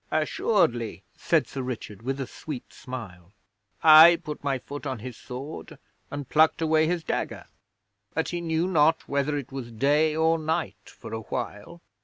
[0.09, 3.33] 'Assuredly,' said Sir Richard, with a sweet smile.
[3.83, 5.77] 'I put my foot on his sword
[6.09, 7.45] and plucked away his dagger,
[8.15, 11.83] but he knew not whether it was day or night for awhile.